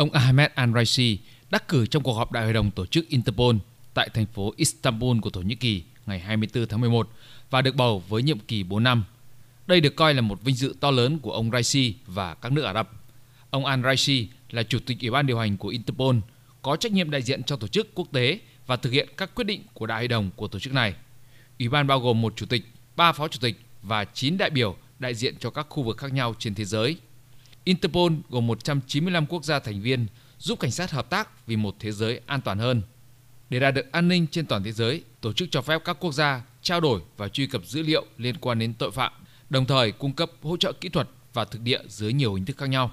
Ông 0.00 0.10
Ahmed 0.10 0.50
Al-Raisi 0.54 1.16
đắc 1.50 1.68
cử 1.68 1.86
trong 1.86 2.02
cuộc 2.02 2.12
họp 2.12 2.32
đại 2.32 2.44
hội 2.44 2.52
đồng 2.52 2.70
tổ 2.70 2.86
chức 2.86 3.08
Interpol 3.08 3.56
tại 3.94 4.08
thành 4.14 4.26
phố 4.26 4.52
Istanbul 4.56 5.18
của 5.18 5.30
Thổ 5.30 5.40
Nhĩ 5.40 5.54
Kỳ 5.54 5.82
ngày 6.06 6.18
24 6.18 6.66
tháng 6.66 6.80
11 6.80 7.08
và 7.50 7.62
được 7.62 7.76
bầu 7.76 8.02
với 8.08 8.22
nhiệm 8.22 8.38
kỳ 8.38 8.62
4 8.62 8.82
năm. 8.82 9.04
Đây 9.66 9.80
được 9.80 9.96
coi 9.96 10.14
là 10.14 10.20
một 10.20 10.42
vinh 10.44 10.54
dự 10.54 10.74
to 10.80 10.90
lớn 10.90 11.18
của 11.18 11.32
ông 11.32 11.50
Raisi 11.50 11.94
và 12.06 12.34
các 12.34 12.52
nước 12.52 12.62
Ả 12.62 12.74
Rập. 12.74 12.90
Ông 13.50 13.64
Al-Raisi 13.64 14.26
là 14.50 14.62
chủ 14.62 14.78
tịch 14.86 15.00
ủy 15.00 15.10
ban 15.10 15.26
điều 15.26 15.38
hành 15.38 15.56
của 15.56 15.68
Interpol, 15.68 16.16
có 16.62 16.76
trách 16.76 16.92
nhiệm 16.92 17.10
đại 17.10 17.22
diện 17.22 17.42
cho 17.42 17.56
tổ 17.56 17.66
chức 17.66 17.94
quốc 17.94 18.08
tế 18.12 18.38
và 18.66 18.76
thực 18.76 18.92
hiện 18.92 19.08
các 19.16 19.34
quyết 19.34 19.44
định 19.44 19.62
của 19.74 19.86
đại 19.86 19.98
hội 19.98 20.08
đồng 20.08 20.30
của 20.36 20.48
tổ 20.48 20.58
chức 20.58 20.72
này. 20.72 20.94
Ủy 21.58 21.68
ban 21.68 21.86
bao 21.86 22.00
gồm 22.00 22.20
một 22.20 22.32
chủ 22.36 22.46
tịch, 22.46 22.62
ba 22.96 23.12
phó 23.12 23.28
chủ 23.28 23.38
tịch 23.42 23.60
và 23.82 24.04
9 24.04 24.38
đại 24.38 24.50
biểu 24.50 24.76
đại 24.98 25.14
diện 25.14 25.34
cho 25.40 25.50
các 25.50 25.66
khu 25.68 25.82
vực 25.82 25.96
khác 25.96 26.12
nhau 26.12 26.34
trên 26.38 26.54
thế 26.54 26.64
giới. 26.64 26.96
Interpol 27.64 28.12
gồm 28.30 28.46
195 28.46 29.26
quốc 29.26 29.44
gia 29.44 29.58
thành 29.58 29.80
viên 29.80 30.06
giúp 30.38 30.60
cảnh 30.60 30.70
sát 30.70 30.90
hợp 30.90 31.10
tác 31.10 31.46
vì 31.46 31.56
một 31.56 31.76
thế 31.78 31.92
giới 31.92 32.20
an 32.26 32.40
toàn 32.40 32.58
hơn. 32.58 32.82
Để 33.50 33.60
đạt 33.60 33.74
được 33.74 33.92
an 33.92 34.08
ninh 34.08 34.26
trên 34.26 34.46
toàn 34.46 34.64
thế 34.64 34.72
giới, 34.72 35.04
tổ 35.20 35.32
chức 35.32 35.48
cho 35.50 35.62
phép 35.62 35.82
các 35.84 35.96
quốc 36.00 36.12
gia 36.12 36.42
trao 36.62 36.80
đổi 36.80 37.00
và 37.16 37.28
truy 37.28 37.46
cập 37.46 37.64
dữ 37.64 37.82
liệu 37.82 38.06
liên 38.16 38.36
quan 38.40 38.58
đến 38.58 38.74
tội 38.74 38.90
phạm, 38.90 39.12
đồng 39.50 39.66
thời 39.66 39.92
cung 39.92 40.12
cấp 40.12 40.30
hỗ 40.42 40.56
trợ 40.56 40.72
kỹ 40.72 40.88
thuật 40.88 41.08
và 41.32 41.44
thực 41.44 41.62
địa 41.62 41.80
dưới 41.88 42.12
nhiều 42.12 42.34
hình 42.34 42.44
thức 42.44 42.56
khác 42.58 42.66
nhau. 42.68 42.90